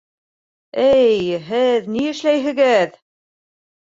[0.87, 2.99] —Эй, һеҙ ни эшләйһегеҙ!